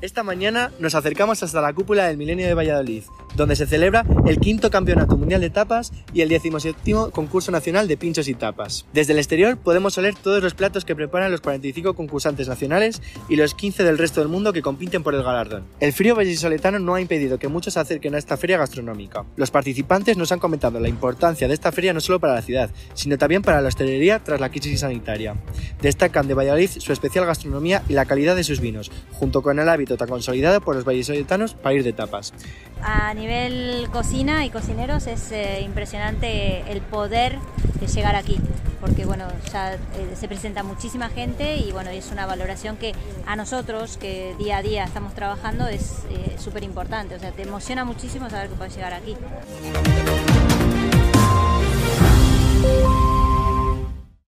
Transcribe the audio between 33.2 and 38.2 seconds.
Nivel cocina y cocineros es eh, impresionante el poder de llegar